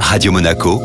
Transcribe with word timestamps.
Radio 0.00 0.32
Monaco, 0.32 0.80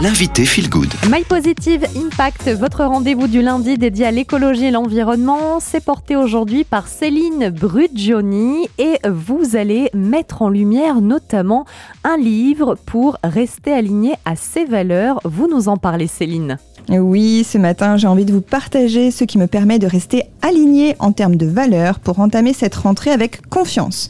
l'invité 0.00 0.44
Feel 0.44 0.68
Good. 0.68 0.92
My 1.10 1.24
Positive 1.24 1.86
Impact, 1.96 2.48
votre 2.50 2.84
rendez-vous 2.84 3.28
du 3.28 3.42
lundi 3.42 3.78
dédié 3.78 4.06
à 4.06 4.10
l'écologie 4.10 4.66
et 4.66 4.70
l'environnement, 4.70 5.58
c'est 5.60 5.84
porté 5.84 6.16
aujourd'hui 6.16 6.64
par 6.64 6.86
Céline 6.86 7.50
Bruggioni 7.50 8.68
et 8.78 8.98
vous 9.08 9.56
allez 9.56 9.90
mettre 9.94 10.42
en 10.42 10.48
lumière 10.48 11.00
notamment 11.00 11.64
un 12.04 12.16
livre 12.16 12.76
pour 12.86 13.18
rester 13.24 13.72
aligné 13.72 14.14
à 14.24 14.36
ses 14.36 14.64
valeurs. 14.64 15.20
Vous 15.24 15.48
nous 15.48 15.68
en 15.68 15.76
parlez 15.76 16.06
Céline. 16.06 16.58
Oui, 16.88 17.44
ce 17.44 17.58
matin, 17.58 17.96
j'ai 17.96 18.06
envie 18.06 18.24
de 18.24 18.32
vous 18.32 18.40
partager 18.40 19.10
ce 19.10 19.24
qui 19.24 19.38
me 19.38 19.48
permet 19.48 19.80
de 19.80 19.88
rester 19.88 20.22
aligné 20.40 20.94
en 21.00 21.10
termes 21.10 21.34
de 21.34 21.46
valeurs 21.46 21.98
pour 21.98 22.20
entamer 22.20 22.52
cette 22.52 22.76
rentrée 22.76 23.10
avec 23.10 23.48
confiance. 23.48 24.08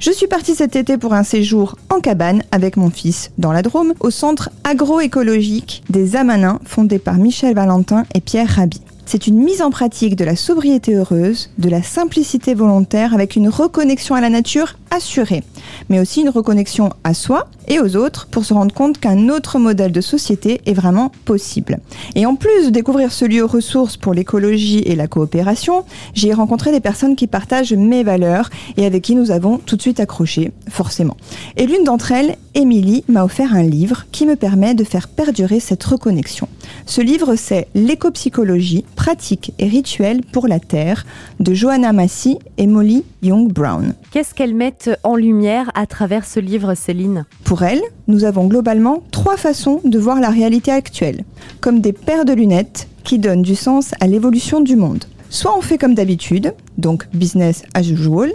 Je 0.00 0.10
suis 0.10 0.26
partie 0.26 0.54
cet 0.54 0.74
été 0.74 0.96
pour 0.96 1.12
un 1.12 1.22
séjour 1.22 1.76
en 1.90 2.00
cabane 2.00 2.42
avec 2.50 2.78
mon 2.78 2.88
fils 2.88 3.30
dans 3.36 3.52
la 3.52 3.60
Drôme 3.60 3.92
au 4.00 4.10
centre 4.10 4.50
agroécologique 4.64 5.82
des 5.90 6.16
Amanins 6.16 6.60
fondé 6.64 6.98
par 6.98 7.16
Michel 7.16 7.54
Valentin 7.54 8.04
et 8.14 8.20
Pierre 8.20 8.48
Rabhi. 8.48 8.80
C'est 9.06 9.26
une 9.26 9.38
mise 9.38 9.62
en 9.62 9.70
pratique 9.70 10.16
de 10.16 10.24
la 10.24 10.34
sobriété 10.34 10.94
heureuse, 10.94 11.50
de 11.58 11.68
la 11.68 11.82
simplicité 11.82 12.54
volontaire 12.54 13.14
avec 13.14 13.36
une 13.36 13.48
reconnexion 13.48 14.14
à 14.14 14.20
la 14.20 14.30
nature 14.30 14.74
assurée, 14.90 15.42
mais 15.88 16.00
aussi 16.00 16.22
une 16.22 16.30
reconnexion 16.30 16.90
à 17.04 17.14
soi 17.14 17.48
et 17.68 17.80
aux 17.80 17.96
autres 17.96 18.26
pour 18.30 18.44
se 18.44 18.54
rendre 18.54 18.74
compte 18.74 18.98
qu'un 18.98 19.28
autre 19.28 19.58
modèle 19.58 19.92
de 19.92 20.00
société 20.00 20.60
est 20.66 20.72
vraiment 20.72 21.10
possible. 21.24 21.78
Et 22.14 22.26
en 22.26 22.36
plus 22.36 22.66
de 22.66 22.70
découvrir 22.70 23.12
ce 23.12 23.24
lieu 23.24 23.44
ressource 23.44 23.96
pour 23.96 24.14
l'écologie 24.14 24.82
et 24.86 24.96
la 24.96 25.06
coopération, 25.06 25.84
j'ai 26.14 26.32
rencontré 26.32 26.72
des 26.72 26.80
personnes 26.80 27.16
qui 27.16 27.26
partagent 27.26 27.72
mes 27.72 28.04
valeurs 28.04 28.50
et 28.76 28.86
avec 28.86 29.02
qui 29.02 29.14
nous 29.14 29.30
avons 29.30 29.58
tout 29.58 29.76
de 29.76 29.82
suite 29.82 30.00
accroché, 30.00 30.52
forcément. 30.68 31.16
Et 31.56 31.66
l'une 31.66 31.84
d'entre 31.84 32.12
elles, 32.12 32.36
Émilie, 32.54 33.04
m'a 33.08 33.24
offert 33.24 33.54
un 33.54 33.62
livre 33.62 34.04
qui 34.12 34.26
me 34.26 34.36
permet 34.36 34.74
de 34.74 34.84
faire 34.84 35.08
perdurer 35.08 35.60
cette 35.60 35.82
reconnexion. 35.84 36.48
Ce 36.86 37.00
livre, 37.00 37.34
c'est 37.36 37.68
L'écopsychologie, 37.74 38.84
pratique 38.94 39.52
et 39.58 39.66
rituel 39.66 40.22
pour 40.22 40.48
la 40.48 40.60
Terre 40.60 41.04
de 41.40 41.54
Johanna 41.54 41.92
Massy 41.92 42.38
et 42.58 42.66
Molly 42.66 43.04
Young 43.22 43.52
Brown. 43.52 43.94
Qu'est-ce 44.10 44.34
qu'elles 44.34 44.54
mettent 44.54 44.90
en 45.02 45.16
lumière 45.16 45.70
à 45.74 45.86
travers 45.86 46.24
ce 46.24 46.40
livre, 46.40 46.74
Céline? 46.74 47.24
Pour 47.44 47.62
elles, 47.62 47.82
nous 48.08 48.24
avons 48.24 48.46
globalement 48.46 49.02
trois 49.10 49.36
façons 49.36 49.80
de 49.84 49.98
voir 49.98 50.20
la 50.20 50.30
réalité 50.30 50.70
actuelle, 50.70 51.24
comme 51.60 51.80
des 51.80 51.92
paires 51.92 52.24
de 52.24 52.32
lunettes 52.32 52.88
qui 53.04 53.18
donnent 53.18 53.42
du 53.42 53.54
sens 53.54 53.92
à 54.00 54.06
l'évolution 54.06 54.60
du 54.60 54.76
monde. 54.76 55.04
Soit 55.30 55.56
on 55.56 55.60
fait 55.60 55.78
comme 55.78 55.94
d'habitude, 55.94 56.54
donc 56.78 57.08
business 57.12 57.64
as 57.74 57.88
usual, 57.88 58.30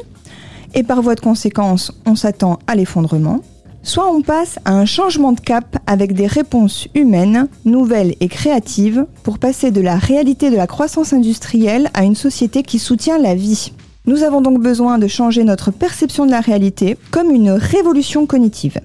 et 0.76 0.84
par 0.84 1.02
voie 1.02 1.16
de 1.16 1.22
conséquence, 1.22 1.92
on 2.06 2.16
s'attend 2.16 2.60
à 2.68 2.76
l'effondrement, 2.76 3.42
Soit 3.82 4.12
on 4.12 4.22
passe 4.22 4.60
à 4.66 4.74
un 4.74 4.86
changement 4.86 5.32
de 5.32 5.40
cap 5.40 5.78
avec 5.88 6.14
des 6.14 6.28
réponses 6.28 6.88
humaines, 6.96 7.48
nouvelles 7.66 8.16
et 8.20 8.28
créatives 8.28 9.06
pour 9.24 9.40
passer 9.40 9.72
de 9.72 9.82
la 9.82 9.96
réalité 9.96 10.50
de 10.50 10.58
la 10.58 10.68
croissance 10.68 11.14
industrielle 11.14 11.90
à 11.94 12.04
une 12.04 12.16
société 12.16 12.64
qui 12.64 12.78
soutient 12.78 13.18
la 13.18 13.36
vie. 13.36 13.72
Nous 14.06 14.24
avons 14.24 14.42
donc 14.42 14.60
besoin 14.60 14.98
de 14.98 15.08
changer 15.08 15.44
notre 15.44 15.72
perception 15.72 16.26
de 16.26 16.32
la 16.32 16.42
réalité 16.42 16.98
comme 17.12 17.32
une 17.32 17.52
révolution 17.52 18.26
cognitive. 18.26 18.80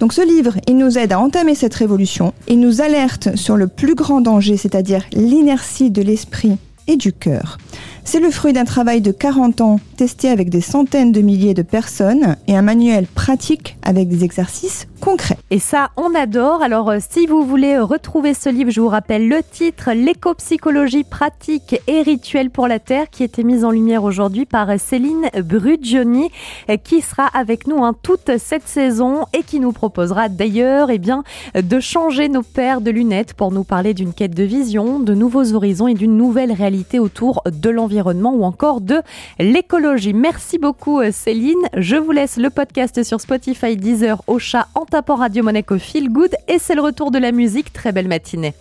Donc 0.00 0.12
ce 0.12 0.26
livre, 0.26 0.54
il 0.68 0.78
nous 0.78 0.98
aide 0.98 1.12
à 1.12 1.20
entamer 1.20 1.54
cette 1.54 1.74
révolution, 1.74 2.32
il 2.48 2.60
nous 2.60 2.80
alerte 2.80 3.36
sur 3.36 3.56
le 3.56 3.68
plus 3.68 3.94
grand 3.94 4.20
danger, 4.20 4.56
c'est-à-dire 4.56 5.04
l'inertie 5.12 5.90
de 5.90 6.02
l'esprit 6.02 6.56
et 6.86 6.96
du 6.96 7.12
cœur. 7.12 7.58
C'est 8.04 8.20
le 8.20 8.30
fruit 8.30 8.52
d'un 8.52 8.64
travail 8.64 9.00
de 9.00 9.12
40 9.12 9.60
ans 9.60 9.80
testé 9.96 10.30
avec 10.30 10.48
des 10.48 10.60
centaines 10.60 11.12
de 11.12 11.20
milliers 11.20 11.54
de 11.54 11.62
personnes 11.62 12.36
et 12.46 12.56
un 12.56 12.62
manuel 12.62 13.06
pratique 13.06 13.76
avec 13.82 14.08
des 14.08 14.24
exercices 14.24 14.86
concrets. 15.00 15.38
Et 15.50 15.58
ça, 15.58 15.90
on 15.96 16.14
adore. 16.14 16.62
Alors, 16.62 16.90
euh, 16.90 16.98
si 17.06 17.26
vous 17.26 17.42
voulez 17.42 17.78
retrouver 17.78 18.34
ce 18.34 18.48
livre, 18.48 18.70
je 18.70 18.80
vous 18.80 18.88
rappelle 18.88 19.28
le 19.28 19.40
titre 19.42 19.90
L'éco-psychologie 19.92 21.04
pratique 21.04 21.80
et 21.86 22.02
rituelle 22.02 22.50
pour 22.50 22.68
la 22.68 22.78
Terre, 22.78 23.08
qui 23.10 23.24
était 23.24 23.42
mise 23.42 23.64
en 23.64 23.70
lumière 23.70 24.04
aujourd'hui 24.04 24.44
par 24.44 24.68
Céline 24.78 25.28
Bruggioni, 25.42 26.30
euh, 26.68 26.76
qui 26.76 27.00
sera 27.00 27.26
avec 27.26 27.66
nous 27.66 27.84
hein, 27.84 27.94
toute 28.02 28.38
cette 28.38 28.66
saison 28.66 29.24
et 29.32 29.42
qui 29.42 29.60
nous 29.60 29.72
proposera 29.72 30.28
d'ailleurs 30.28 30.90
eh 30.90 30.98
bien, 30.98 31.24
de 31.54 31.80
changer 31.80 32.28
nos 32.28 32.42
paires 32.42 32.80
de 32.80 32.90
lunettes 32.90 33.34
pour 33.34 33.52
nous 33.52 33.64
parler 33.64 33.94
d'une 33.94 34.12
quête 34.12 34.34
de 34.34 34.44
vision, 34.44 34.98
de 34.98 35.14
nouveaux 35.14 35.54
horizons 35.54 35.88
et 35.88 35.94
d'une 35.94 36.16
nouvelle 36.16 36.52
réalité 36.52 36.98
autour 36.98 37.42
de 37.50 37.70
l'environnement 37.70 37.89
ou 37.92 38.44
encore 38.44 38.80
de 38.80 39.00
l'écologie. 39.38 40.12
Merci 40.12 40.58
beaucoup 40.58 41.00
euh, 41.00 41.10
Céline. 41.12 41.58
Je 41.76 41.96
vous 41.96 42.12
laisse 42.12 42.36
le 42.36 42.50
podcast 42.50 43.02
sur 43.02 43.20
Spotify, 43.20 43.76
Deezer, 43.76 44.22
Ocha, 44.26 44.68
en 44.74 44.84
tapant 44.84 45.16
Radio 45.16 45.42
Monaco 45.42 45.78
Feel 45.78 46.10
Good 46.10 46.34
et 46.48 46.58
c'est 46.58 46.74
le 46.74 46.82
retour 46.82 47.10
de 47.10 47.18
la 47.18 47.32
musique. 47.32 47.72
Très 47.72 47.92
belle 47.92 48.08
matinée. 48.08 48.54